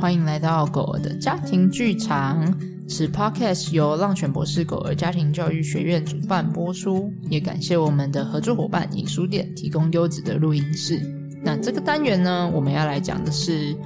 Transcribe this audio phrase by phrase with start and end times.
[0.00, 2.56] 欢迎来到狗儿的家庭剧场。
[2.88, 11.00] 此 podcast 由浪犬博士狗儿家庭教育学院主办播出，也感谢我们的合作伙伴影书店提供优质的录音室。
[11.42, 13.76] 那这个单元呢，我们要来讲的是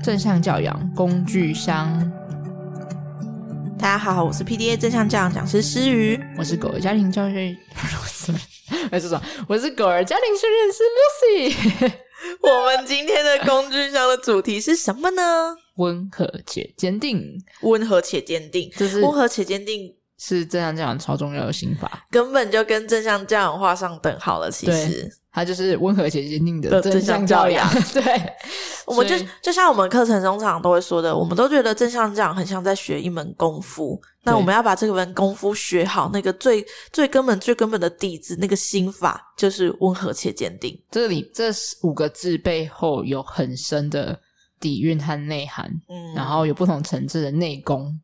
[0.00, 2.08] 正向教养工具箱。
[3.76, 7.56] 大家好，我是 PDA 正向教养讲师诗瑜，我是狗儿家庭教育，
[8.92, 9.22] 我是什么？
[9.48, 11.92] 我是狗儿家庭训练师 Lucy。
[12.44, 15.56] 我们今天的工具箱的主题是什么呢？
[15.76, 19.94] 温和且坚定，温和且坚定，就是温和且坚定
[20.24, 24.48] 是正向教养超重要的心法，根本就跟正向教养画上等号了。
[24.48, 25.10] 其实。
[25.34, 27.66] 它就是温和且坚定的正向教养。
[27.94, 28.02] 对，
[28.84, 33.98] 我们就就像我们课程中常常都会说的，我们都觉得正向教养很像在学一门功夫。
[34.24, 36.62] 那我们要把这个门功夫学好，那个最
[36.92, 40.78] 最根本、最根本的底子，那个心法就是温和且坚定。
[40.90, 41.46] 这里这
[41.82, 44.20] 五个字背后有很深的
[44.60, 47.98] 底蕴和内涵，嗯，然后有不同层次的内功。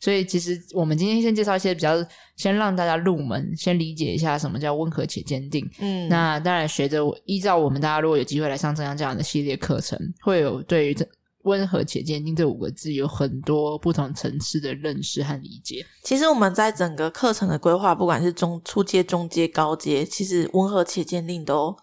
[0.00, 1.94] 所以，其实我们今天先介绍一些比较，
[2.36, 5.68] 先让大家入门，先理解一下什么叫温和且坚定。
[5.80, 11.04] 嗯，那当然，学着依照我们大家如果有机会来上正向教养的系列课程，会有对于这
[11.42, 15.84] 温和且坚定这五个字有很多不同层次的认识和理解。
[16.04, 21.74] 其实我们在整个课程的规划，不管是中初阶、中阶、高阶，其实温和且坚定都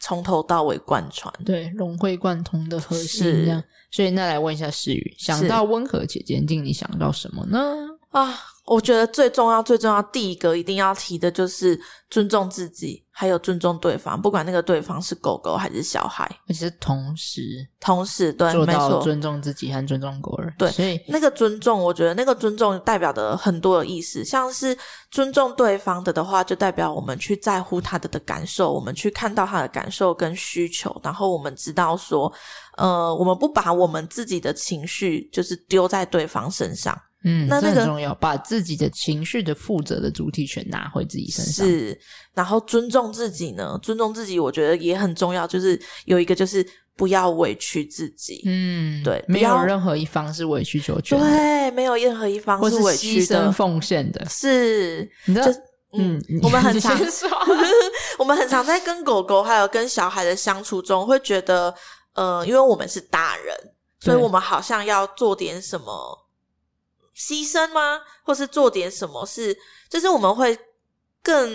[0.00, 3.62] 从头到尾贯穿，对，融会贯通的核心这样。
[3.92, 7.60] 所以，那来问一下诗雨，想到温和且坚定，你想到什么呢？
[8.10, 8.34] 啊，
[8.64, 11.78] 我觉得最重要、最重要第一个一定要提的就是
[12.10, 20.54] 尊重自己，还有尊重对方，不管那个对方是狗狗还是小孩，而且是同时，同时对，做到尊重自己和尊重狗儿。
[20.56, 24.78] 对，所以那个尊重，我觉得那个尊重代表的很多的意思，像是
[25.10, 32.32] 尊重对方的的话，就代表我们去在乎他的的感受，我们去看到他的感受跟需求，然后我们知道说。
[32.78, 41.98] 呃，我们不把我们自己的情绪就是丢在对方身上，嗯，那这个很重要，把自己的情绪的负责的主体权拿回自己身上，是，
[42.34, 46.66] 然后尊重自己呢，尊重自己，我觉得也很重要，就是有一个就是
[46.96, 55.46] 不要委屈自己，嗯，对，没有任何一方是委曲求全，对，没有任何一方是委屈的，牺牲奉献的，是，你知道，
[55.96, 56.98] 嗯，我们很常，
[58.18, 61.74] 我们很常在跟狗狗还有跟小孩的相处中会觉得。
[62.14, 63.56] 呃，因为我们是大人，
[63.98, 66.21] 所以我们好像要做点什么
[67.16, 68.00] 牺牲吗？
[68.24, 69.56] 或是做点什么事，
[69.90, 70.58] 就是我们会
[71.22, 71.50] 更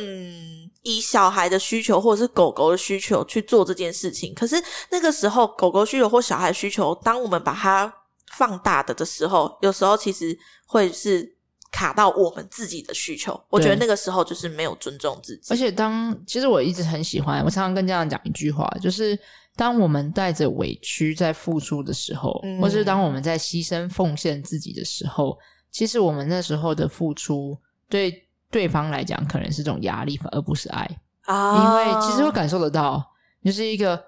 [0.81, 4.33] 以小孩的需求或者是狗狗的需求去做这件事情。
[4.33, 7.93] 可是那个时候，狗狗需求或小孩需求，当我们把它
[8.33, 11.36] 放大的的时候，有时候其实会是
[11.71, 13.39] 卡到我们自己的需求。
[13.49, 15.53] 我觉得那个时候就是没有尊重自己。
[15.53, 19.17] 而且当其实我一直很喜欢，我常常跟家长讲一句话，就是。
[19.57, 25.35] 当我们带着委屈在付出的时候，嗯、或是当我们在牺牲奉献自己的时候，
[25.71, 27.57] 其实我们那时候的付出
[27.89, 28.13] 对
[28.51, 30.87] 对方来讲可能是种压力，而不是爱
[31.23, 31.57] 啊。
[31.57, 33.03] 因为其实会感受得到，
[33.43, 33.99] 就是一个。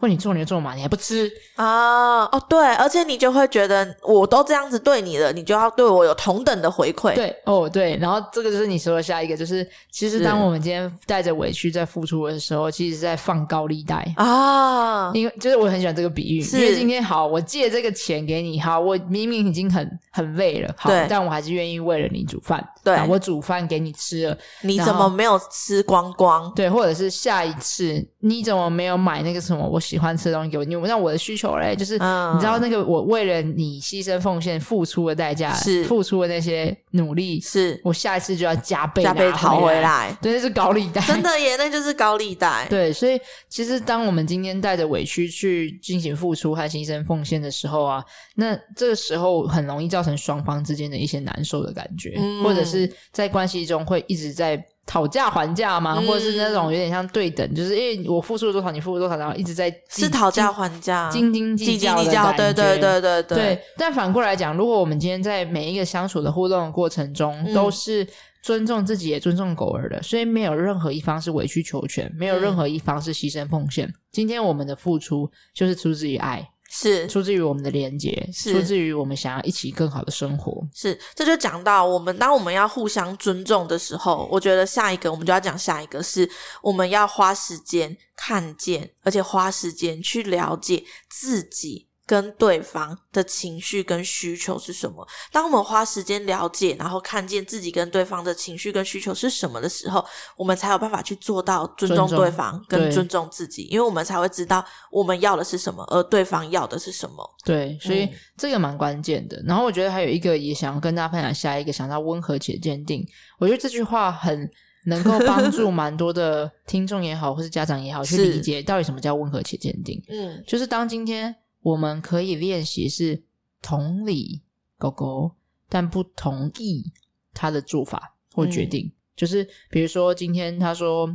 [0.00, 2.24] 问你做你就做嘛，你还不吃啊？
[2.24, 7.14] 哦，对，而且你就会觉得我都这样子对你了，你就要对我有同等的回馈。
[7.14, 15.10] 对，哦，对，然后这个就是你说的下一个，就是其实当我们今天带着委屈在付出的时候，其实是在放高利贷啊。
[15.14, 22.62] 因为就是我很喜欢这个比喻，因为今天好，我借这个钱给你，好，我明明已经很很累了，好，但我还是愿意为了你煮饭。
[22.82, 26.52] 对，我煮饭给你吃了，你怎么没有吃光光？
[26.54, 30.64] 对，或者是下一次你怎么没有买那个什么我喜欢吃的东西给我？
[30.64, 40.12] 你让我的需求嘞，就是、嗯、你知道那个我为了你牺牲奉献付出的代价，是付出的那些努力，是我下一次就要加倍加倍讨回来。
[40.20, 42.66] 对，那是高利贷，真的耶，那就是高利贷。
[42.68, 43.16] 对，所以
[43.48, 52.64] 其实当我们今天带着委屈去进行付出和牺牲奉献的时候啊，那这个时候很容易造成双方之间的一些难受的感觉，嗯、或者。
[52.64, 54.56] 是在关系中会一直在
[54.86, 55.96] 讨价还价吗？
[55.98, 62.36] 嗯、或者是那种有点像对等，就是因为我付出了多少，你付出多少，然后一直在是讨价还价、斤斤计较的感觉。
[62.36, 63.36] 对对对对对。
[63.38, 68.06] 对，但反过来讲，如果我们今天在每一个相处的互动的过程中，嗯、都是
[68.42, 73.86] 尊重自己也尊重狗儿的，所以没有任何一方是委曲求全，没有任何一方是牺牲奉献。
[73.88, 76.46] 嗯、今天我们的付出就是出自于爱。
[76.76, 80.60] 是出自于我们的连接，是出自于我们想要一起更好的生活。
[80.74, 86.28] 是，这就讲到我们，当我们要互相尊重的时候，我觉得下一个我们就要讲下一个，是
[86.60, 95.06] 我们要花时间看见，而且花时间去了解自己跟对方的情绪跟需求是什么。
[95.32, 100.04] 当我们花时间了解，然后看见自己跟对方的情绪跟需求是什么的时候，
[100.36, 107.28] 我们才有办法去做到尊重对方跟尊重自己，因为我们才会知道我们要的是什么，而对方要的是什么。
[107.44, 109.38] 对，所以这个蛮关键的。
[109.38, 113.02] 嗯、然后我觉得还有一个也想要跟大家分享，下一个想到温和且坚定。
[113.38, 114.46] 我觉得这句话很
[114.86, 119.98] 能够帮助蛮多的听众也好，或是家长也好，去理解到底什么叫温和且坚定。
[120.10, 121.34] 嗯，就是当今天。
[121.64, 123.24] 我们可以练习是
[123.62, 124.42] 同理
[124.76, 125.34] 狗狗，
[125.68, 126.92] 但不同意
[127.32, 128.86] 他的做法或决定。
[128.86, 131.06] 嗯、就是比如说，今天他说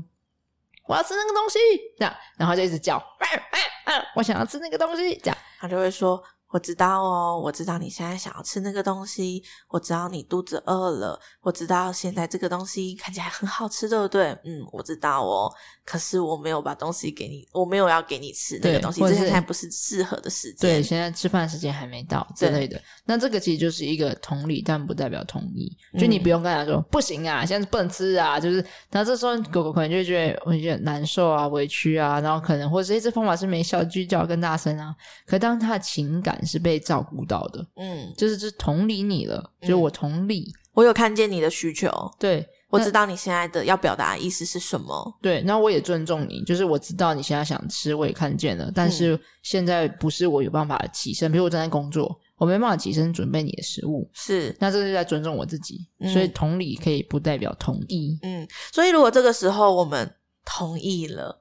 [0.87, 1.59] 我要吃那个东西，
[1.97, 6.21] 这样，然后就一直叫，啊啊、我想要吃那个东西，这样，他就会说。
[6.49, 14.35] 我知道哦，我知道你现在想要吃那个东西，我知道你肚子饿了，我知道现在这个东西看起来很好吃，对不对？
[14.43, 15.51] 嗯，我知道哦，
[15.85, 20.57] 可是我没有把东西给你，我没有要给你吃那个东西，这现在不是适合的时间。
[20.59, 22.81] 对，现在吃饭时间还没到之类的。
[23.05, 25.71] 那这个其实就是一个同理，但不代表同意。
[25.99, 34.95] 就你不用跟他说、嗯、不行啊，现在不能吃啊，就是，那这时候狗狗可能就觉得会觉得难受啊、委屈啊，然后可能或者诶这方法是没效，继续叫更大声啊。
[35.27, 41.89] 可当他的情感是被照顾到的，嗯，就是就是同理你了，就是我同理，嗯，我有看见你的需求，
[42.19, 60.15] 对，我知道你现在的要表达的意思是什么，对，那我也尊重你，就是我知道你现在想吃，我也看见了，但是现在不是我有办法起身，比如我正在工作，我没办法起身准备你的食物，是，那这是在尊重我自己，嗯，所以同理可以不代表同意，嗯，所以如果这个时候我们
[60.45, 61.38] 同意了。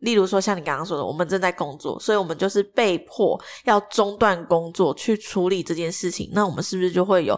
[0.00, 6.28] 例如说，像你刚刚说的，我们正在工作，所以我们就是被迫要中断工作去处理这件事情。
[6.32, 7.34] 那我们是不是就会有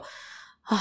[0.63, 0.79] 啊？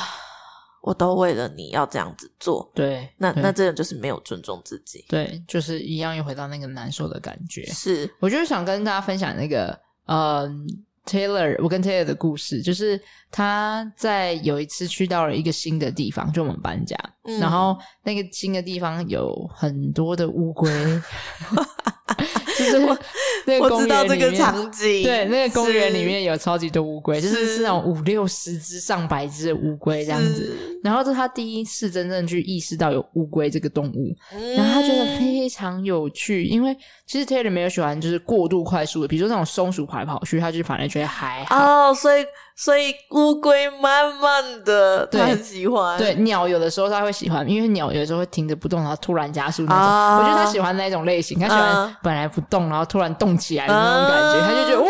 [0.82, 7.66] 我都为了你要这样子做，对，那那这个就是没有尊重自己，对，就是一样又回到那个难受的感觉。
[7.68, 10.66] 是，我就是想跟大家分享那个，嗯。
[11.06, 13.02] Taylor，我跟 Taylor 的故事就是
[13.32, 20.70] 他在有一次去到了一个新的地方，就我们搬家，嗯、然后那个新的地方有很多的乌龟，
[22.58, 22.80] 就是
[23.48, 30.56] 那个公园里面，我知道这个场景，对，那个公园里面有超级多乌龟，就是是那种五六十只、上百只的乌龟这样子。
[30.84, 41.56] 然后这是他第一次真正去意识到有乌龟这个动物，嗯、然后他觉得非常有趣，因为其实 Taylor 没有喜欢就是过度快速的，比如说那种松鼠跑来跑去，他就反而觉得还好。
[41.56, 45.98] 哦，所以所以乌龟慢慢的，他很喜欢。
[46.00, 49.84] 对，对，鸟有的时候他会喜欢，因为鸟有的时候会停着不动，然后突然加速那种。
[49.84, 54.88] 哦、我觉得他喜欢那种类型，他喜欢本来不动，然后突然动起来的那种感觉，哦、他就觉得呜。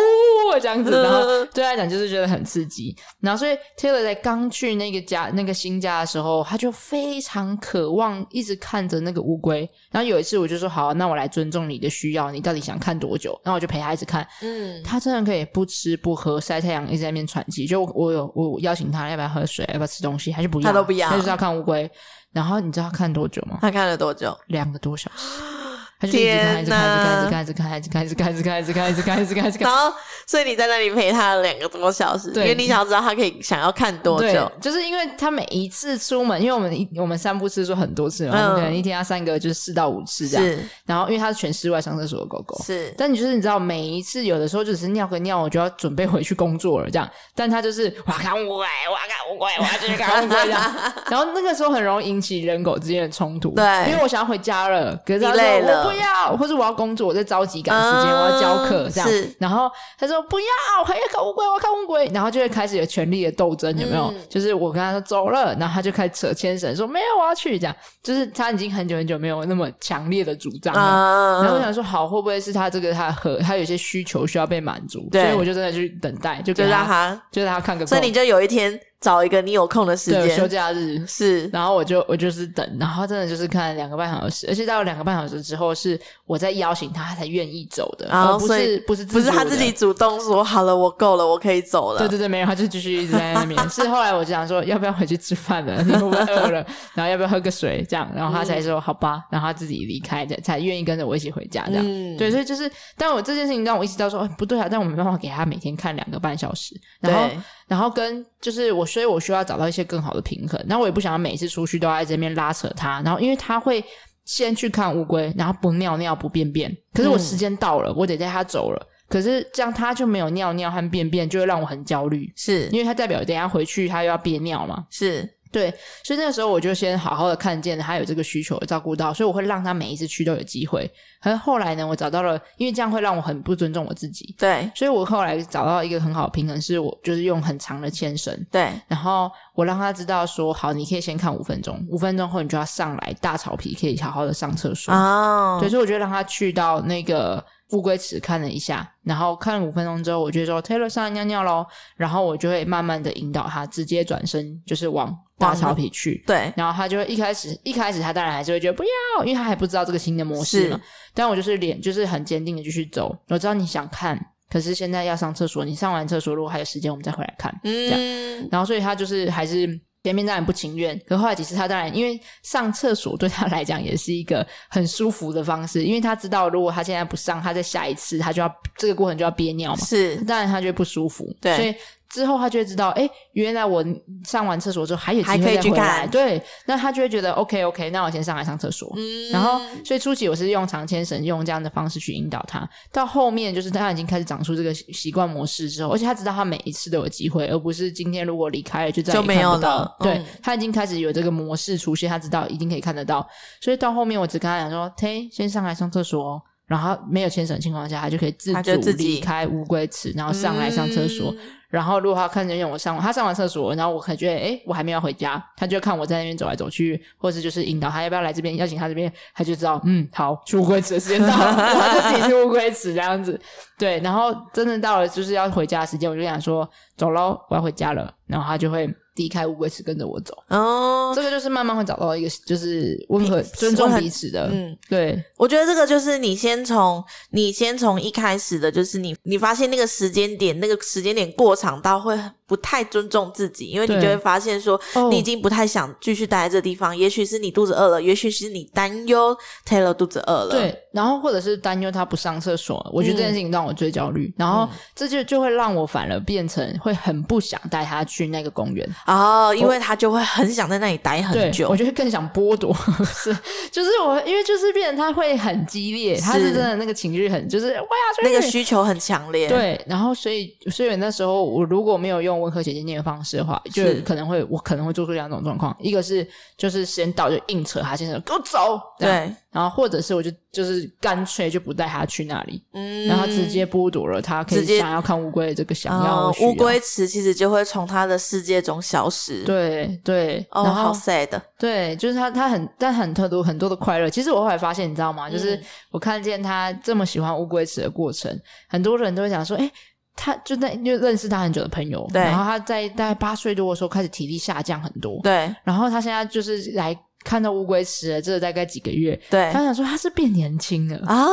[0.60, 9.68] 这样子，然后对他来讲就是觉得很刺激，然后所以 Taylor 在刚去那个家、那个新家的时候，他就非常渴望一直看着那个乌龟。
[9.90, 14.28] 然后有一次我就说：“好，那我来尊重你的需要，你到底想看多久？”然后我就陪他一直看。
[14.42, 17.66] 嗯，他真的可以不吃不喝晒太阳，一直在那边喘气。
[17.66, 20.68] 就我，我有我邀请他要不要喝水，要不要吃东西，还是不要？
[20.68, 21.90] 他都不要，他就是要看乌龟。
[22.34, 23.60] 然后你知道他看多久吗？
[23.62, 24.38] 他看了多久？
[24.48, 25.61] 两个多小时。
[26.02, 29.70] 他就一直看，一直看，一直看，一直看，一直看，一直看，一直看，一直看，一直看，一直看。
[29.70, 29.94] 然后，
[30.26, 34.52] 所以你在那里陪他两个多小时，因为你想要知道他可以想要看多久。
[34.60, 40.58] 就是因为他每一次出门，因为我们一我们散步次数很多次嘛，可能一天要三个就是四到五次这样。
[40.86, 42.92] 然后，因为他是全室外上厕所的狗狗，是。
[42.98, 47.08] 但你就是你知道，每一次有的时候就只是尿个尿，我就要准备回去工作了这样。
[47.36, 50.62] 但他就是我要看乌龟，我要看乌龟，我要继续看乌龟这样。
[51.10, 56.72] 然后那个时候很容易引起人狗之间的冲突，对，因为我想要回家了，可是他说我不要，或者我要。
[56.72, 59.08] 工作，我在着急赶时间，我要教课，这样。
[59.08, 59.70] 是然后
[60.00, 60.46] 他说不要，
[60.80, 62.10] 我还要看乌龟，我要看乌龟。
[62.14, 64.06] 然后就会开始有权力的斗争，有没有？
[64.06, 67.60] 嗯、就是我跟他说走了，然后他就开始扯牵绳，说没有，我要去。
[67.60, 70.82] 这样，就是他已经很久很久没有那么强烈的主张了。
[70.82, 75.08] 嗯、然后我想说，好，会不会是他这个他和他有些需求需要被满足？
[75.12, 77.86] 所以我就真的去等待，就跟他，就让他，就让他看个。
[77.86, 78.80] 所以你就有一天。
[79.02, 92.00] 找一个你有空的时间，休假日是，然后我就我就是等，然后真的就是看两个半小时，而且到两个半小时之后，是我在邀请他，他才愿意走的，然后不是不是不是他自己主动说好了，我够了，我可以走了。
[92.00, 93.60] 对对对，没有，他就继续一直在那边。
[93.70, 95.82] 是后来我就想说，要不要回去吃饭了？
[95.82, 96.64] 你会不会饿了？
[96.94, 97.84] 然后要不要喝个水？
[97.90, 101.66] 这样，然后他才说好吧，然后他自己离开的，才愿意跟着我一起回家。
[101.66, 101.84] 这样，
[102.18, 107.28] 对，所以就是，但我这件事情让我意识到说，不对啊，但我没办法给他每天看两个半小时，然后。
[107.72, 110.62] 然后跟就是我，所以我需要找到一些更好的平衡。
[110.68, 113.02] 然后我也不想要每次出去都要在这边拉扯它。
[113.06, 113.82] 然后因为它会
[114.26, 116.70] 先去看乌龟，然后不尿尿不便便。
[116.94, 118.88] 可是我时间到了，嗯、我得带它走了。
[119.08, 122.30] 可是这样它就没有尿尿和便便，就会让我很焦虑。
[122.36, 124.86] 是因为它代表等一下回去它又要憋尿嘛？
[124.90, 125.26] 是。
[125.52, 125.70] 对，
[126.04, 130.90] 所以那个时候我就先好好的看见他有这个需求，照顾到，所以我会让他每一次去都有机会。
[131.22, 134.34] 可是后来呢，我找到了，因为这样会让我很不尊重我自己。
[134.40, 138.34] 对，所以我后来找到一个很好的平衡，是我就是用很长的牵绳。
[138.50, 144.94] 对，然后我让他知道说，好，你可以先看五分钟，五分钟后你就要上来大草皮，可以好好的上厕所。
[144.94, 147.44] 哦，对，所以我就让他去到那个。
[147.72, 156.24] 乌龟池看了一下，然后看了五分钟之后，我就说 Taylor 上来尿尿喽，然后我就会慢慢的引导他直接转身，就是往大草皮去。
[156.28, 160.80] 对，然后他就会一开始一开始他当然还是会觉得不要，因为他还不知道这个新的模式嘛。
[161.14, 163.16] 但我就是脸就是很坚定的继续走。
[163.30, 167.52] 我知道你想看，可是现在要上厕所，你上完厕所如果还有时间，我们再回来看。
[167.64, 168.48] 嗯，这样。
[168.52, 169.80] 然后所以他就是还是。
[170.04, 181.76] 前面当然不情愿，可后来几次他当然因为上厕所对他来讲也是一个很舒服的方式，因为他知道如果他现在不上，他在下一次他就要这个过程就要憋尿嘛，是，当然他就会不舒服，对，所以。
[182.14, 183.84] 之后他就会知道，哎，原来我
[184.26, 186.06] 上完厕所之后还有机会再回来。
[186.08, 188.94] 对，那他就会觉得 OK OK，那我先上来上厕所。
[188.98, 192.68] 嗯，然后所以初期我是用长牵绳，用这样的方式去引导他。
[192.92, 199.34] 到后面就是他已经开始长出这个习惯模式之后，而且他知道他每一次都有机会，而不是今天如果离开了就再也看不到。
[199.34, 199.98] 就没有了。
[200.00, 203.26] 对，嗯，他已经开始有这个模式出现，他知道一定可以看得到。
[203.62, 211.32] 所以到后面我只跟他讲说：“嘿，先上来上厕所。”然后没有牵绳的情况下，他就可以自主离开乌龟池，然后上来上厕所。
[211.32, 211.38] 嗯
[211.72, 223.40] 然后，如果他看见我上，他上完厕所，然后我感觉，哎，我还没有回家，他就看我在那边走来走去，或者就是引导他要不要来这边，邀请他这边，他就知道，嗯，好，去乌龟池的时间到了，自己去乌龟池这样子。
[223.80, 228.94] 对，然后真的到了就是要回家的时间，我就想说，走喽，我要回家了，然后他就会。
[229.16, 230.34] 离开乌龟池，跟着我走。
[230.48, 234.50] 哦，这个就是慢慢会找到一个，就是温和、尊重彼此的。
[234.52, 242.20] 嗯，对，我觉得这个就是你先从你先从一开始的，就是你你发现那个时间点，那个时间点过长到会
[242.52, 244.78] 不太尊重自己，因为你就会发现说，
[245.10, 246.96] 你已经不太想继续待在这地方。
[246.96, 249.34] 也许是你肚子饿了，也许是你担忧
[249.66, 250.50] Taylor 肚子饿了。
[250.50, 252.86] 对，然后或者是担忧他不上厕所。
[252.92, 258.86] 我觉得这件事情让我最焦虑，然后这就就会让我反而变成会很不想带他去那个公园。
[259.08, 261.70] 哦，因为他就会很想在那里待很久。
[261.70, 262.76] 我觉得更想剥夺，
[263.16, 263.34] 是
[263.72, 267.78] 就是我，因为就是变成他会很激烈，他是真的那个情绪很就是
[268.22, 269.48] 那个需求很强烈。
[269.48, 272.41] 对，然后所以所以那时候我如果没有用。
[272.42, 279.10] 温和且坚定的方式的话，就可能会我可能会做出两种状况，一个是就是时间到就硬扯他先生给我走，对，
[279.52, 291.30] 然后或者是我就就是干脆就不带他去那里，嗯，然后直接剥夺了他可以想要看乌龟的这个想要乌龟池，其实就会从他的世界中消失，对对，哦，好 sad，
[291.60, 295.30] 对，就是他他很但很特多很多的快乐，其实我后来发现你知道吗？
[295.30, 295.60] 就是
[295.92, 298.36] 我看见他这么喜欢乌龟池的过程，
[298.68, 299.72] 很多人都会想说，哎。
[300.16, 310.98] 他就那就认识他很久的朋友，对，然后他在大概八岁多的时候开始体力下降很多，对，然后他现在就是来看到乌龟吃了，这大概几个月，对，他想说他是变年轻了。
[311.08, 311.32] 啊，哦，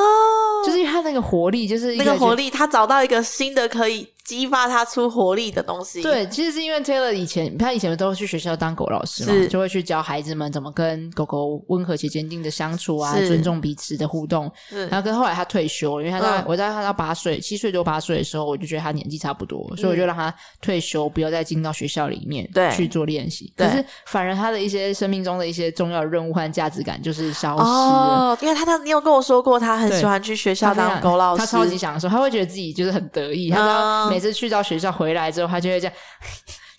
[0.65, 4.07] 就是因为他那个活力，就是一那个活力，他找到一个新的可以。
[4.29, 6.03] 激发他出活力的东西。
[6.03, 14.53] 对，其实是因为 Taylor 以前，他以前都去学校当狗老师嘛，就会去教孩子们怎么跟狗狗温和且坚定的相处啊，尊重彼此的互动。
[14.91, 23.51] 然后跟后来他退休，因为他在、嗯、我在他到八岁、七岁多八岁的时候，我就觉得他年纪差不多，嗯、所以我就让他退休，不要再进到学校里面去做练习。
[23.57, 27.67] 对可是反而他的一些生命中的一些重要的任务和价值感就是消失了。
[27.67, 34.18] 哦，因为他他你有跟我说过，他很喜欢去学校当狗老师，他，他超级享受，他会觉得自己就是很得意，他知道每。
[34.19, 35.95] 每次去到学校回来之后，他就会这样。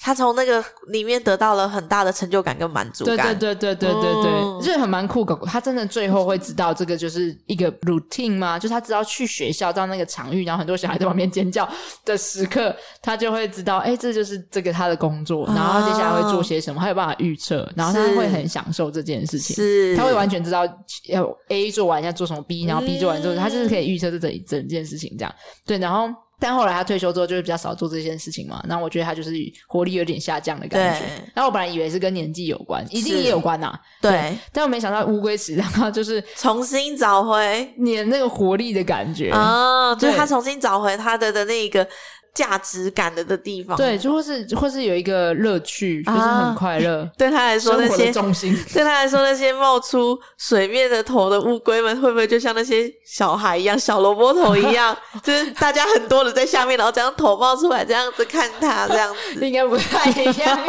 [0.02, 3.36] 他从那个里面得到了很大的成就感跟满足感。
[3.38, 5.46] 对对对对对对对，嗯、就是很蛮酷狗狗。
[5.46, 8.58] 他真的最后会知道这个就是一个 routine 吗？
[8.58, 11.68] 就是他知道去学校到那个场域，然后很多小孩在旁边尖叫
[12.06, 15.46] 的时刻，他就会知道，哎，这就是这个他的工作。
[15.48, 17.70] 然后他接下来会做些什么，他有办法预测。
[17.76, 20.66] 然后他会很享受这件事情，是他会完全知道
[21.10, 25.36] 要 A 做完要做什么 B，然后 B 做完之后，嗯、他就是可以预测这整整件事情这样。
[25.66, 26.08] 对，然后。
[26.40, 28.64] 但后来他退休之后，就是比较少做这件事情嘛。
[28.68, 29.32] 然后我觉得他就是
[29.68, 31.06] 活力有点下降的感觉。
[31.34, 33.78] 然后我本来以为是跟年纪有关，一定也有关呐。
[34.02, 41.88] 对，但我没想到乌龟池让他就是重新找回你那个活力的感觉哦，就是他重新找回他的的那个。
[42.34, 47.02] 价值感的的地方，对，就或是或是有一个乐趣，就是很快乐。
[47.02, 59.46] 啊、 对他来说，那些重心， 对他来说，那些冒出水面的头的乌龟们，会不会就像那些小孩一样，小萝卜头一样， 就是大家很多的在下面，然后这样头冒出来，这样子看他，这样子。
[59.46, 60.60] 应该不太一样。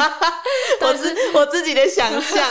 [0.80, 2.48] 我是我自己的想象，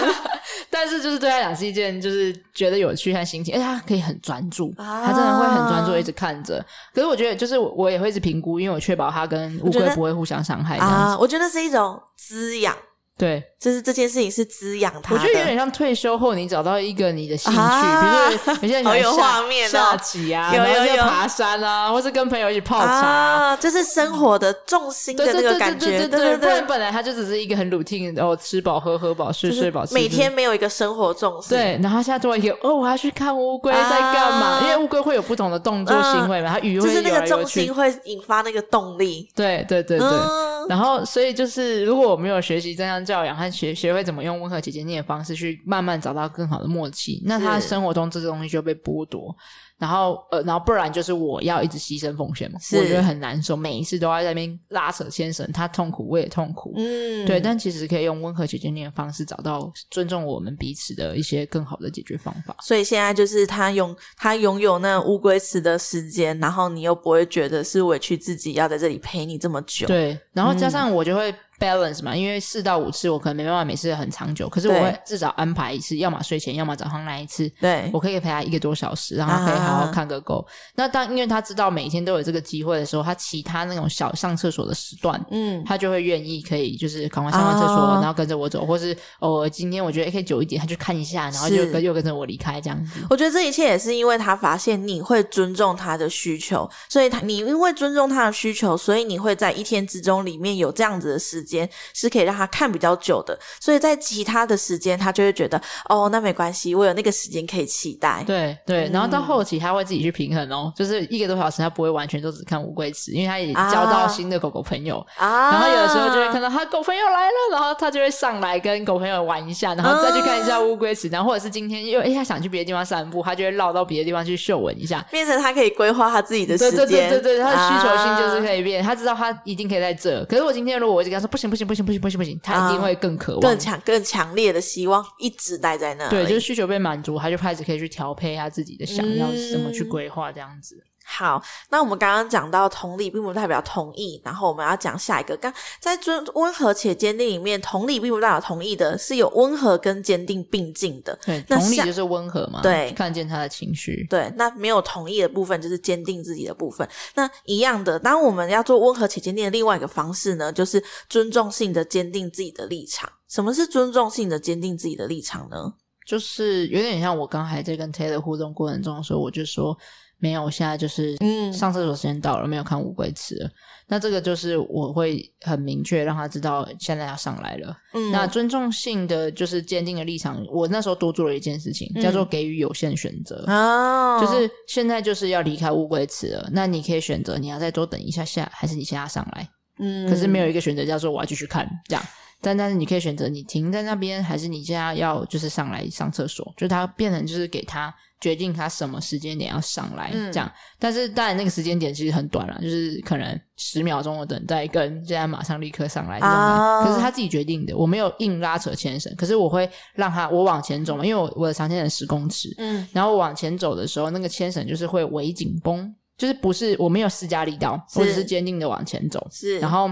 [0.69, 6.63] 但是就是对他讲是一件，就是觉得有趣和心情，而且他可以很专注，啊、他真的会很专注，一直看着。
[6.93, 9.09] 可是我觉得，就是我也会一直评估，因为我确保。
[9.09, 11.17] 它跟乌龟不会互相伤害啊！
[11.19, 12.75] 我觉得是一种滋养，
[13.19, 15.13] 对，就是这件事情是滋养他。
[15.13, 25.87] 我觉得有点像退休后你找到一个你的兴趣，啊、比如说有些人有画面、哦、下棋啊，有有有爬山啊，或是跟朋友一起泡茶，啊，就是生活的重心的那个感觉。
[25.87, 31.57] 对对对，对，对，不然本来他就只是一个很 routine，然后吃饱喝喝饱睡睡饱，每天没有一个生活重心。
[31.57, 34.47] 对，然后现在做一个哦，我要去看乌龟在干嘛？
[34.47, 39.29] 啊、因为乌龟会有不同的动作行为嘛，它鱼会就是那个重心会引发那个动力。
[39.35, 40.07] 对对对对。
[40.07, 49.35] 嗯然后，所以就是，如果我没有学习正向教养和学学会怎么用温和姐姐念的方式去慢慢找到更好的默契，那他生活中这些东西就被剥夺。
[49.79, 57.39] 然后，呃，然后不然就是我要一直牺牲奉献嘛，我觉得很难受，每一次都要在那边拉扯牵绳，他痛苦我也痛苦，嗯，对。
[57.39, 62.55] 但其实可以用温和且坚定的方式，找到尊重我们彼此的一些更好的解决方法。
[62.61, 70.19] 所以现在就是他拥他拥有那乌龟池的时间，然后你又不会觉得是委屈自己要在这里陪你这么久，对。
[70.33, 71.33] 然后加上我就会。
[71.59, 77.49] Balance 嘛，因为四到五次我可能没办法每次很长久，可是我会至少安排一次，要么睡前，要么早上来一次。
[77.59, 80.37] 对，我可以陪他一个多小时，然后可以好好看个够。
[80.39, 92.99] 啊、那当因为他知道每天都有这个机会的时候，他其他那种小上厕所的时段，嗯，他就会愿意可以就是赶快上完厕所，啊、然后跟着我走，或是哦今天我觉得可以久一点，他去看一下，然后就跟又跟着我离开这样子。
[93.09, 102.29] 我觉得这一切也是因为他发现你会尊重他的需求，所以他你因为尊重他的需求，所以你会在一天之中里面有这样子的时间是可以。
[102.29, 108.23] 让他看比较久的，所以在其他的时间，他就会觉得哦，那没关系，我有那个时间可以期待。
[108.27, 115.49] 对对，然后到后期他会自己去平衡哦，就是一个多小时，他不会完全都只看乌龟池，因为他也交到新的狗狗朋友啊。
[115.51, 126.77] 然后有的时候就会看到他狗朋友来了，然后他就会上来跟狗朋友玩一下，然后再去看一下乌龟池，然后或者是今天又哎他想去别的地方散步，他就会绕到别的地方去嗅闻一下，变成他可以规划他自己的时间。
[126.77, 130.23] 对对对对对，他的需求性就是可以变，他知道他一定可以在这。
[130.25, 132.99] 可是我今天如果我一直跟他说不行不行不行不行不行不行，他一定会。
[132.99, 136.09] 更渴望、更强、更强烈的希望一直待在那。
[136.09, 140.75] 对，就是需求被满足，他就开始可以去调配他自己的想要怎么去规划这样子。
[141.09, 144.21] 嗯、好，那我们刚刚讲到同理，并不代表同意。
[144.23, 151.17] 然后我们要讲下一个，刚在尊温和且坚定里面，同理并不代表同意的，是有温和跟坚定并进的。
[151.25, 154.05] 对，同理就是温和嘛，对，看见他的情绪。
[154.09, 156.87] 对，那没有同意的部分，就是坚定自己的部分。
[157.15, 163.09] 那一样的，当我们要做温和且坚定的另外一个方式呢，就是尊重性的坚定自己的立场。
[163.27, 165.73] 什么是尊重性的坚定自己的立场呢？
[166.05, 169.77] 就是有点像我刚才在跟 Taylor 互动过程中的时候，我就说
[170.19, 173.49] 没有，我现在就是嗯，上厕所时间到了，没有看乌龟吃了。
[173.87, 177.75] 那这个就是我会很明确让他知道现在要上来了。
[177.93, 183.43] 嗯，那尊重性的就是坚定的立场，我那时候多做了一件事情，嗯、叫做给予有限选择。
[183.47, 189.49] 哦，就是现在就是要离开乌龟池了，那你可以选择你要再多等一下下，还是你现在上来？
[189.79, 192.03] 嗯，可是没有一个选择叫做我要继续看这样。
[192.41, 200.45] 但但是你可以选择你停在那边，还是你现在要就是上来上厕所，就他变成就是给他决定他什么时间点要上来这样。
[200.47, 206.29] 嗯、但是当然那个时间点其实很短了，就是可能十秒钟的等待跟现在马上立刻上来这种。
[206.29, 219.89] 啊、可是他自己决定的，我没有硬拉扯牵绳，可是我会让他我往前走嘛，因为我我的长牵绳十公尺，嗯，然后往前走的时候，那个牵绳就是会微紧绷，就是不是我没有施加力道，我只是坚定的往前走，是，然后。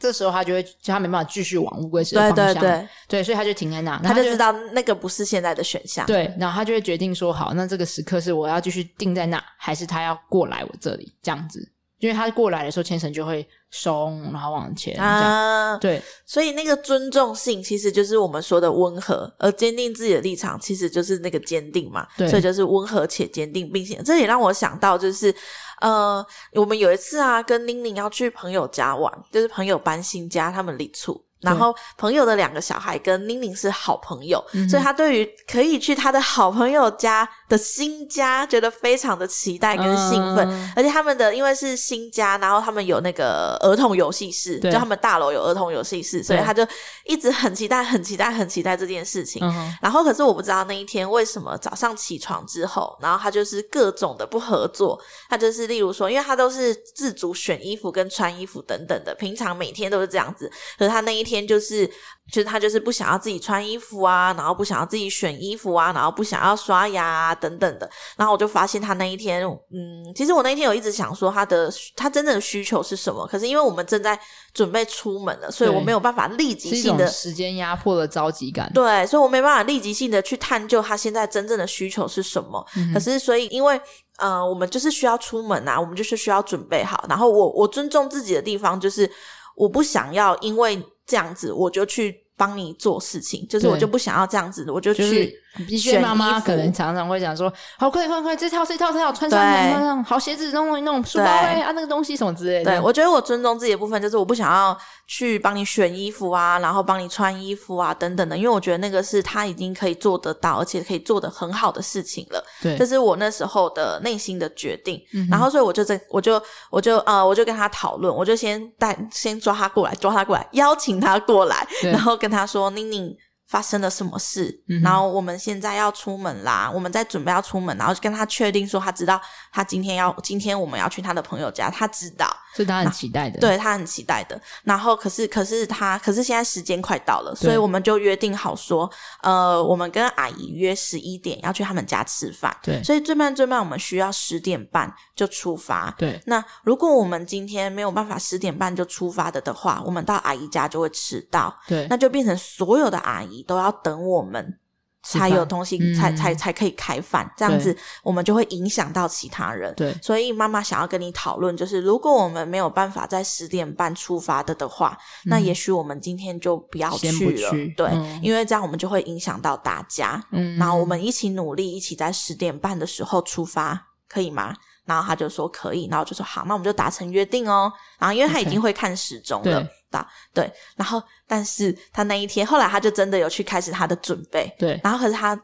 [0.00, 2.70] 这时候他就会，他没办法继续往乌龟池的方向，对对。
[2.70, 11.72] 对，对，所以他就停在那，他就知道那个不是现在的选项，对，然后他就会决定说，好，那这个时刻是我要继续定在那，还是他要过来我这里这样子？
[11.98, 24.00] 因为他过来的时候，牵绳就会松，然后往前啊，对，所以那个尊重性其实就是我们说的温和，而坚定自己的立场其实就是那个坚定嘛，对，所以就是温和且坚定并且。
[24.04, 25.34] 这也让我想到就是。
[25.82, 31.22] 呃，我们有一次啊，跟玲玲要去朋友家玩，就是朋友搬新家，他们离厝。
[31.40, 40.48] 然后朋友的两个小孩跟宁宁是好朋友，嗯、所以他对于可以去他的好朋友家的新家，觉得非常的期待跟兴奋。
[40.50, 46.66] 嗯、而且他们的因为是新家，然后他们有那个儿童游戏室，对就他们大楼有儿童游戏室，所以他就
[47.04, 49.40] 一直很期待、很期待、很期待这件事情。
[49.44, 54.98] 嗯、然后可是我不知道那一天为什么早上起床之后，然后他就是各种的不合作。
[55.28, 61.46] 他就是例如说，因为他都是自主选衣服跟穿衣服等等的，平常每天都是这样子，可是他那一天。
[61.46, 61.86] 就是，
[62.32, 67.88] 就是他就是不想要自己穿衣服啊，然后不想要自己选衣服啊，然后不想要刷牙啊等等的。
[68.16, 74.18] 然后我就发现他那一天，嗯，其实我那一天有一直想说他的他真正的需求是什么，可是因为我们正在
[74.52, 78.70] 准备出门了，所以我没有办法立即性的时间压迫的着急感。
[78.74, 82.64] 对，所以我没办法立即性的去探究他现在真正的需求是什么。
[82.76, 83.80] 嗯、可是所以因为
[84.18, 87.04] 呃，我们就是需要出门啊，我们就是需要准备好。
[87.08, 89.10] 然后我我尊重自己的地方就是
[89.54, 90.84] 我不想要因为。
[91.06, 95.38] 这样子，我就去帮你做事情，就是我就不想要这样子，我就去
[95.76, 102.72] 选妈妈可能常常会讲说，好快快快，这套这套这套穿上穿上，好鞋子弄弄弄，书包哎啊那个东西什么之类的。
[102.72, 112.44] 对，我觉得我尊重自己的部分就是我不想要去帮你选衣服啊，然后帮你穿衣服啊等等的，因为我觉得那个是他已经可以做得到，而且可以做得很好的事情了。
[112.62, 115.00] 对，这是我那时候的内心的决定。
[115.14, 116.40] 嗯、然后所以我就在我就
[116.70, 124.60] 我就呃我就跟他讨论，我就先带先抓他过来，抓他过来，邀请他过来，然后跟他说：“宁宁。”发生了什么事？
[124.68, 129.20] 嗯、然后我们现在要出门啦，我们在准备要出门，然后就跟他确定说，他知道
[129.52, 134.40] 他今天要今天我们要去他的朋友家，他知道，是他很期待的，对他很期待的。
[134.64, 138.90] 然后可是可是他可是现在时间快到了，所以我们就约定好说，
[139.22, 146.20] 呃，我们跟阿姨约十一点要去他们家吃饭，对，所以最慢最慢我们需要十点半就出发，对。
[146.26, 153.35] 那如果我们今天没有办法十点半就出发的的话，我们到阿姨家就会迟到，对，那就变成所有的阿姨。
[153.42, 154.58] 都要等我们
[155.02, 159.72] 才有东西，才才才可以开饭，这样子我们就会影响到其他人。
[159.76, 167.50] 对，所以妈妈想要跟你讨论，就是如果我们没有办法在十点半出发的的话，那也许我们今天就不要去了。
[167.76, 170.20] 对，因为这样我们就会影响到大家。
[170.32, 174.52] 嗯，然后我们一起努力，一起在十点半的时候出发，可以吗？
[174.86, 177.70] 然后他就说可以，然后就说好，那我们就达成约定哦。
[177.98, 180.00] 然后因为他已经会看时钟了，对，
[180.32, 180.52] 对。
[180.76, 184.80] 然后但是他那一天后来他就真的有去开始他的准备，对。
[184.82, 185.38] 然后可是他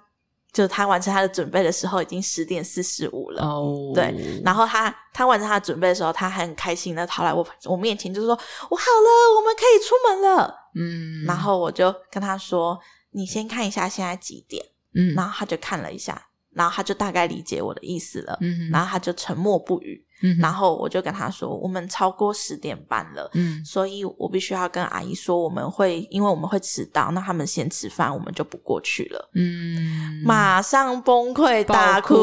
[0.52, 4.14] 就他完成他的准备的时候已经十点四十五了，哦，对。
[4.44, 8.38] 然后他他完成他的准备的时候，他还很开心的跑来我我面前，就是说
[8.70, 10.54] 我好了，我们可以出门了。
[10.76, 11.24] 嗯。
[11.26, 12.78] 然后我就跟他说，
[13.10, 15.14] 你先看一下现在几点，嗯。
[15.14, 16.22] 然后他就看了一下。
[16.54, 20.04] 然后他就大概理解我的意思了，嗯，然后他就沉默不语。
[20.22, 32.14] 嗯，然后我就跟他说，我们超过十点半了，嗯，所以我必须要跟阿姨说，我们会因为我们会迟到，那他们先吃饭，我们就不过去了，嗯，马上崩溃大哭，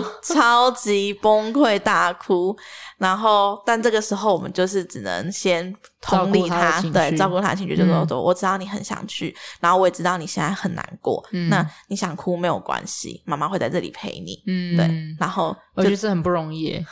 [0.00, 2.56] 哭超级崩溃大哭，
[2.98, 16.84] 然后但这个时候我们就是只能先同理他，他对，照顾他的情绪，就说说，我知道你很想去，然后我也知道你现在很难过，嗯，那你想哭没有关系，妈妈会在这里陪你，嗯，对，然后 我觉得这很不容易。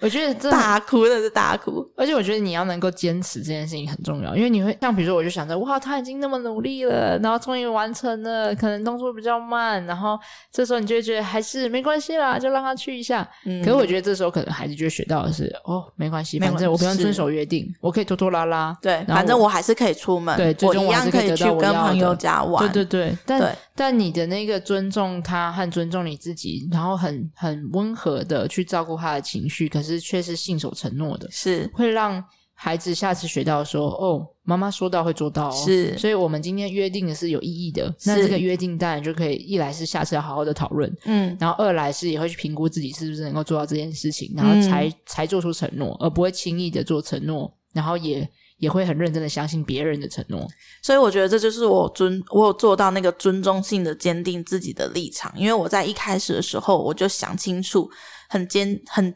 [0.00, 10.16] 我觉得这大哭的是大哭，而且我觉得你要能够坚持这件事情很重要，因为你会像比如说，我就想着哇，他已经那么努力了，然后终于完成了，可能动作比较慢，然后
[10.52, 13.28] 这时候你就会觉得还是没关系啦，就让他去一下。
[13.44, 30.68] 嗯，可是我觉得这时候可能孩子就会学到的是哦，没关系，反正我不用遵守约定，我可以拖拖拉拉，对，反正我还是可以出门，对，我一样可以去跟朋友家玩，对对对，但但你的那个尊重他和尊重你自己，然后很很温和的去照顾他的情绪，可是却是信守。
[30.78, 32.22] 承诺的是会让
[32.54, 35.64] 孩子下次学到说哦，妈妈说到会做到哦。
[35.64, 37.92] 是，所以我们今天约定的是有意义的。
[38.04, 50.46] 那这个约定当然就可以一来是下次要好好的讨论，嗯，然后二来是也会去评估自己是不是能够做到这件事情，然后才、嗯、才做出承诺，而不会轻易的做承诺，然后也也会很认真的相信别人的承诺。
[50.82, 57.90] 所以我觉得这就是我尊我有做到那个尊重性的坚定自己的立场，因为我在一开始的时候我就想清楚，
[58.28, 59.14] 很坚很。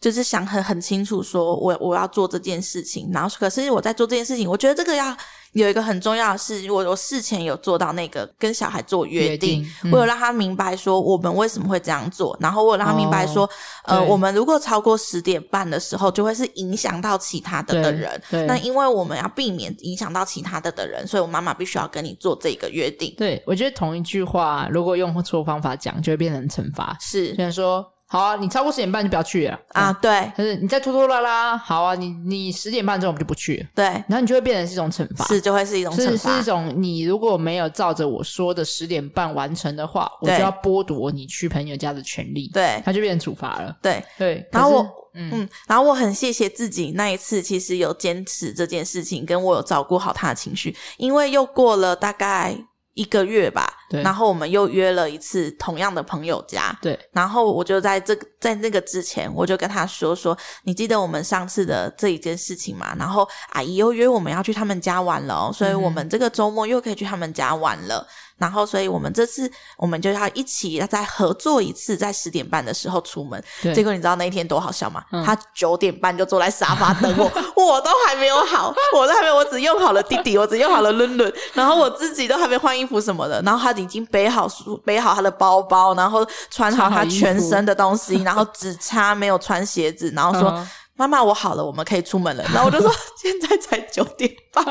[0.00, 5.16] 就是想很很清楚，说我我要做这件事情，然后可是我在做这件事情，我觉得这个要
[5.54, 13.44] 有一个很重要的事，我我事前有做到那个跟小孩做约定，约定嗯、我有让他明白说我们为什么会这样做，然后我有让他明白说，
[13.84, 23.14] 哦、呃，我们如果超过十点半的时候，就会是影响到其他的的人，那因为我们要避免影响到其他的的人，所以我妈妈必须要跟你做这个约定。
[23.16, 26.96] 对，我觉得同一句话，如果用错方法讲，就会变成惩罚。
[27.00, 27.93] 是，比如说。
[28.14, 29.92] 好啊，你超过十点半就不要去了啊！
[29.94, 33.66] 对，可是你再拖拖拉拉，好啊，你你十点半之后我们就不去了。
[33.74, 42.48] 对，然后你就会变成是一种惩罚，是就会是一种惩罚，是是一种你如果没有照着我说的十点半完成的话，我就要剥夺你去朋友家的权利。
[42.54, 43.76] 对，他就变成处罚了。
[43.82, 44.82] 对对，然后我
[45.14, 52.56] 嗯嗯，然后我很谢谢自己那一次，其实有坚持这件事情，跟我有照顾好他的情绪，因为又过了大概
[52.94, 53.80] 一个月吧。
[53.94, 56.98] 对然后我们又约了一次同样的朋友家，对。
[57.12, 62.94] 然后我就在这个在那个之前，我就跟他说说，你记得我们上次的这一件事情吗？
[62.98, 68.06] 然后阿姨又约我们要去他们家玩了哦，所以我们这个周末又可以去他们家玩了。
[68.06, 73.42] 嗯、然后，所以我们这次我们就要一起要再合作一次，在十点半的时候出门。
[73.62, 75.04] 对结果你知道那一天多好笑吗？
[75.12, 77.24] 嗯、他九点半就坐在沙发等我，
[77.56, 90.66] 我都还没有好，我都还没有，我只用好了弟弟，我只用好了伦伦，然后我自己都还没换衣服什么的，然后他已经背好书，背好他的包包，然后穿好他全身的东西，然后只差没有穿鞋子， 然后说
[90.96, 94.64] ：“妈妈，我好了，我们可以出门了。”然后我就说：“现在才九点半。”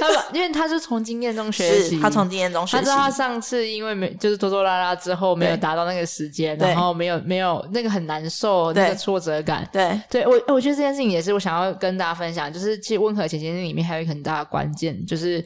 [0.00, 2.76] 他因为他是从经验中学习，他从经验中学习。
[2.78, 9.68] 他知道他上次因为没就是拖拖拉拉之后没有达到那个时间，然后没有没有那个很难受那个挫折感。
[9.70, 15.44] 对，对我我觉得这件事情也是我想要跟大家分享，就是其实温和且坚定里面还有一个很大的关键就是。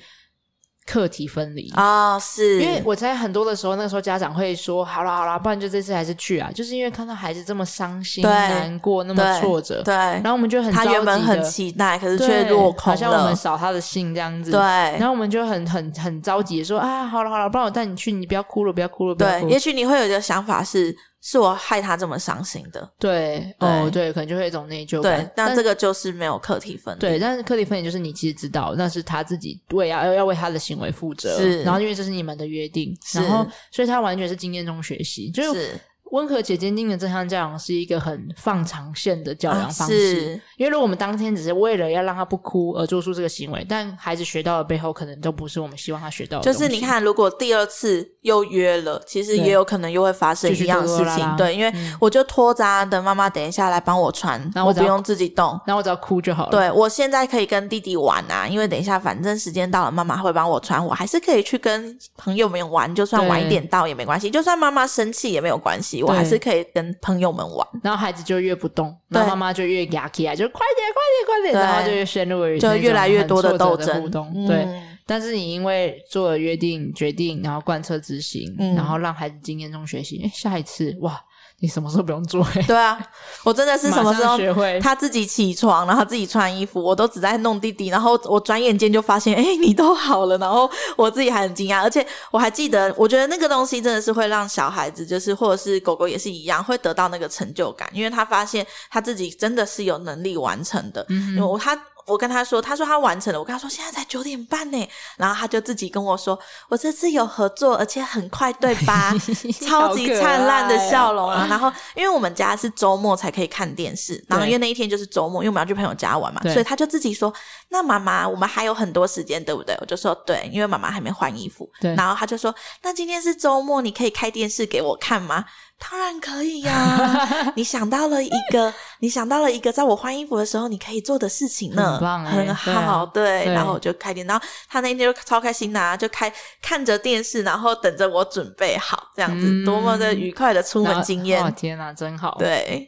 [0.86, 14.50] 课题分离啊、哦，是因为我在很多的时候，那个时候家长会说：“好了好了，不然就这次还是去啊。”就是因为看到孩子这么伤心、难过、那么挫折，对，然后我们就很着急他原本很期待，可是却落空了，好像我们扫他的兴这样子。
[14.50, 20.96] 对，然后我们就很很很着急说：“啊，好了好了，不然我带你去，你不要哭了，不要哭了。”对，也许你会有一个想法是。
[21.22, 25.22] 是我害他这么伤心的，对，对哦，对，可能就会有一种内疚感。
[25.22, 27.00] 对，但这个就是没有课题分离。
[27.00, 31.62] 对，但是课题分离就是你其实知道，那是他自己为要要要为他的行为负责，是。
[31.62, 35.78] 然后因为这是你们的约定，然后所以他完全是经验中学习，就是。
[36.10, 46.44] 温和且坚定的正向教养是一个很放长线的教养方式，啊，因为如果我们当天只是为了要让他不哭而做出这个行为，但孩子学到的背后可能都不是我们希望他学到的。
[46.44, 51.36] 就是你看，如果第二次又约了，其实也有可能又会发生一样的事情。
[51.36, 56.50] 对，因为我就拖着，等妈妈等一下来帮我穿，然后我不用自己动，然后我只要哭就好了。
[56.50, 66.90] 对，我现在可以跟弟弟玩啊，因为等一下反正时间到了，妈妈会帮我穿，我还是可以去跟朋友们玩，就算晚一点到也没关系，就算妈妈生气也没有关系，我还是可以跟。
[67.02, 74.46] 朋友们玩，然后孩子就越不动，然后妈妈就越压起来，就快点快点快点，然后就越陷入就越来越多的斗争。
[74.46, 74.66] 对，
[75.06, 81.18] 但是你因为做了约定决定，然后贯彻执行，嗯，然后让孩子经验中学习，诶，下一次哇。
[81.60, 82.46] 你什么时候不用做？
[82.66, 82.98] 对啊，
[83.44, 101.78] 我真的是什么时候学会他自己起床，然后自己穿衣服，我都只在弄弟弟，然后我转眼间就发现，哎，你都好了，然后我自己还很惊讶，而且我还记得，我觉得那个东西真的是会让小孩子，就是或者是狗狗也是一样，会得到那个成就感，因为他发现他自己真的是有能力完成的，嗯，我他。
[102.10, 103.38] 我跟他说，他说他完成了。
[103.38, 109.14] 我跟他说，现在才九点半呢，然后他就自己跟我说，我这次有合作，而且很快，对吧？
[109.66, 111.46] 超级灿烂的笑容啊！
[111.48, 117.32] 然后，因为我们家是周末才可以看电视，然后因为那一天就是周末，因为我们要去朋友家玩嘛，所以他就自己说
[117.70, 125.44] ：“那妈妈，我们还有很多时间，对不对？”我就说：“对，因为妈妈还没换衣服。”对，然后他就说：“那今天是周末，你可以开电视给我看吗？”
[125.80, 127.52] 当然可以呀、啊！
[127.56, 133.54] 你想到了一个，你想到了一个，在我换衣服的时候你可以做的事情呢，很棒、欸，很好，对，对。
[133.54, 141.42] 然后我就开电，然后他那天就超开心的、啊，就开看着电视，然后等着我准备好，这样子、嗯、多么的愉快的出门经验！
[141.54, 142.36] 天哪，真好！
[142.38, 142.86] 对。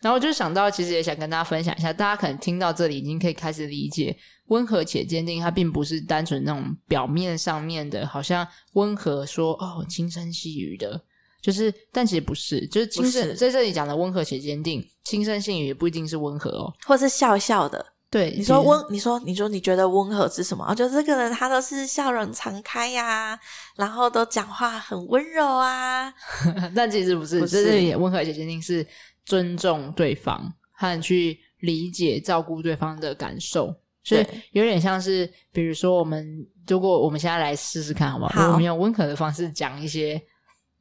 [0.00, 4.14] 然后我就想到，其实也想跟大家分享一下，大家可能听到这里已经可以开始理解，
[4.46, 11.00] 温和且坚定，它并不是单纯那种表面上面的，好像温和说哦，轻声细语的。
[11.42, 17.84] 就是，但其实不是，就是轻声在这里讲的温和且坚定，轻声细语也不一定是温和哦，或是笑笑的。
[18.08, 20.72] 对，你说温，你说你说你觉得温和是什么？
[20.74, 23.40] 就这个人他都是笑容常开呀、啊，
[23.76, 26.14] 然后都讲话很温柔啊。
[26.76, 28.86] 但其实不是，不是，这里温和且坚定是
[29.24, 30.40] 尊重对方
[30.76, 33.74] 和去理解、照顾对方的感受，
[34.04, 38.42] 所以有点像是，比如说我们如果我们现在来试试看，好不好？
[38.42, 40.22] 好，我们用温和的方式讲一些。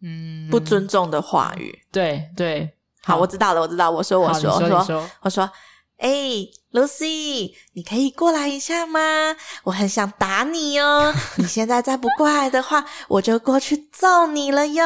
[0.04, 2.70] 嗯，不尊重的话语，对对，
[3.04, 5.50] 好，我知道了，我知道，我说，我说，我说，我说，
[5.98, 6.10] 哎
[6.72, 9.00] ，Lucy，你可以过来一下吗？
[9.64, 14.84] 我很想打你哦， 你现在再不过来的话，我就过去揍你了哟，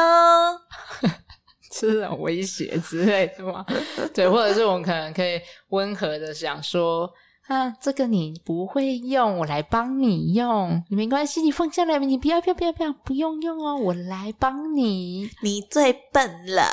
[1.72, 3.64] 这种威胁之类的吗？
[4.12, 7.10] 对，或者是我们可能可以温和的想说。
[7.46, 10.82] 啊，这个你不会用，我来帮你用。
[10.88, 15.30] 你没关系，你放下来，你不要，不要，不要，不要，不用用哦，我来帮你。
[15.42, 16.68] 你最笨了，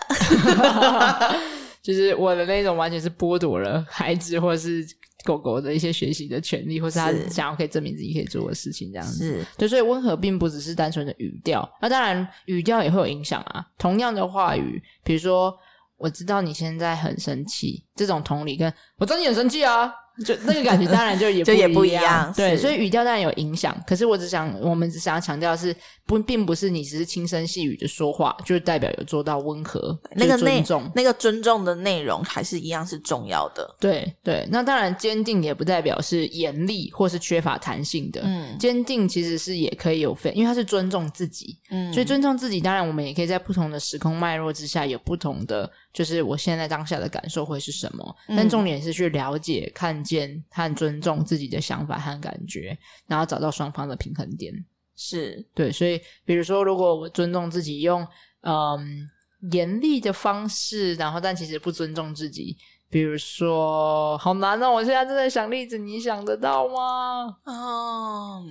[1.83, 4.83] 就是我的那种，完全是剥夺了孩子或是
[5.23, 9.25] 狗狗的一些学习的权利，或是他想要可以证明自己可以做的事情，这样子。
[9.25, 13.63] 是，对，所以温和并不只是单纯的语调，那当然语调也会有影响啊。
[13.77, 15.55] 同样的话语，比如说，
[15.97, 19.93] 我知道你现在很生气，这种同理跟我真的很生气啊。
[20.23, 23.75] 就那个感觉当然就也 不一样，也不一样，对，所以语调当然有影响。
[23.87, 25.75] 可是我只想，我们只想要强调是，
[26.05, 29.99] 不，并不是你只是轻声细语的说话，就代表有做到温和。
[30.15, 33.67] 那个尊重，那个尊重的内容还是一样是重要的。
[33.79, 38.21] 对对，那当然坚定也不代表是严厉或是缺乏弹性的。
[38.23, 41.57] 嗯，坚定其实是也可以有分，因为它是尊重自己。
[41.71, 48.15] 嗯，所以尊重自己，当然我们也可以在不同的时空脉络之下有不同的，就是我现在当下的感受会是什么。
[48.27, 50.03] 嗯，但重点是去了解看。
[50.03, 54.53] 见和尊重自己的想法和感觉，然后找到双方的平衡点，
[54.97, 55.71] 是对。
[55.71, 58.05] 所以，比如说，如果我尊重自己，用
[58.41, 59.09] 嗯
[59.53, 62.57] 严厉的方式，然后但其实不尊重自己，
[62.89, 64.71] 比如说，好难哦！
[64.71, 67.37] 我现在正在想例子，你想得到吗？
[67.45, 68.45] 嗯，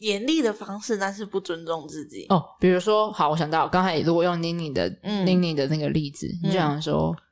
[0.00, 2.44] 严厉的方式，但是不尊重自己哦。
[2.58, 7.23] 比如说，好，我想到刚才如果用妮妮的、嗯、妮妮的那个例子，你就想说，嗯、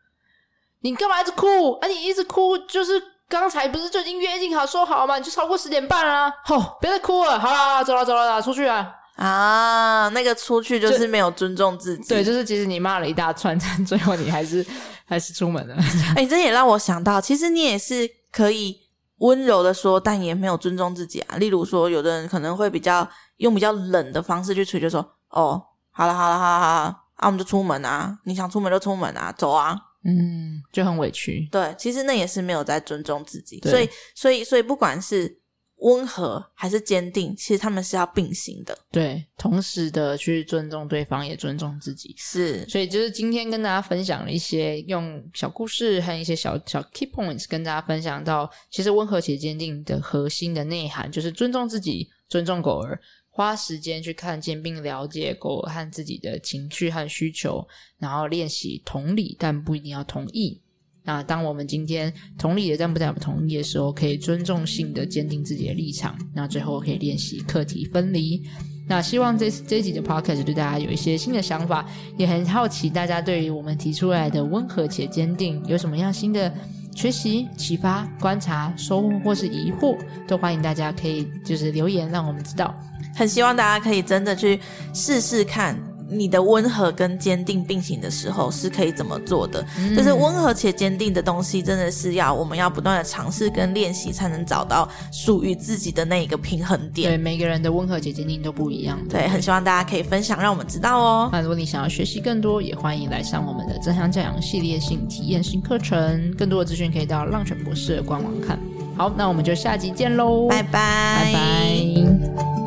[0.82, 1.72] 你干嘛一直哭？
[1.80, 5.16] 啊，你一直哭，就是刚才不是就已经约定好说好吗？
[5.16, 6.32] 你就超过十点半啊！
[6.44, 8.92] 吼、哦，别再哭了，好啦，走了走了，出去啊！
[9.16, 12.08] 啊，那个出去就是没有尊重自己。
[12.08, 14.64] 对，就是其实你骂了一大串，但最后你还是
[15.06, 15.74] 还是出门了。
[16.16, 18.76] 哎、欸，这也让我想到，其实你也是可以
[19.18, 21.36] 温柔的说，但也没有尊重自己啊。
[21.36, 31.48] 例如说，有的人可能会比较用比较冷的方式去处理，就说：“哦，好了好了好了好了，啊，我们就出门啊，你想出门就出门啊，走啊。”嗯，就很委屈。
[31.50, 33.60] 对，其实那也是没有在尊重自己。
[33.60, 35.38] 所以，所以，所以，不管是。
[35.84, 38.78] 温和还是坚定，其实他们是要并行的。
[38.92, 42.14] 对，同时的去尊重对方，也尊重自己。
[42.16, 53.00] 是，所以就是今天跟大家分享了一些用小故事和一些小小 key points，跟大家分享到，其实温和且坚定的核心的内涵就是尊重自己，尊重狗儿，
[53.34, 57.66] 花时间去看见并了解狗和自己的情绪和需求，
[57.98, 60.60] 然后练习同理，但不一定要同意。
[61.02, 66.16] 那当我们今天同理的但不代表同意的时候，可以尊重性的坚定自己的立场。
[66.34, 68.40] 那最后可以练习课题分离。
[68.86, 76.52] 那希望这这一集的 podcast 对大家有一些新的想法，也很好奇大家对于我们提出来的温和且坚定有什么样新的
[76.94, 82.78] 学习、启发、观察、收获或是疑惑，都欢迎大家可以就是留言让我们知道。
[83.14, 84.61] 很希望大家可以真的去
[84.92, 85.77] 试试看。
[86.14, 89.64] 你的温和跟坚定并行的时候是可以怎么做的？
[89.79, 97.12] 嗯、就是温和且坚定的东西，真的是要我们要不断的尝试跟练习，才能找到属于自己的那一个平衡点。
[97.12, 98.98] 对，每个人的温和且坚定都不一样。
[99.09, 101.31] 对，很希望大家可以分享，让我们知道哦。
[101.33, 106.31] 那如果你想要学习更多，也欢迎来上我们的正向教养系列性体验性课程。
[106.37, 108.59] 更多的资讯可以到浪犬博士的官网看。
[108.98, 112.62] 好，那我们就下集见喽，拜拜，拜拜。